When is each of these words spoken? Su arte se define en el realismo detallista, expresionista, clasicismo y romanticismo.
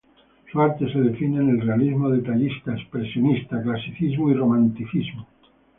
Su 0.51 0.59
arte 0.59 0.91
se 0.91 0.97
define 0.99 1.41
en 1.41 1.49
el 1.51 1.61
realismo 1.61 2.09
detallista, 2.09 2.73
expresionista, 2.73 3.61
clasicismo 3.61 4.31
y 4.31 4.33
romanticismo. 4.33 5.27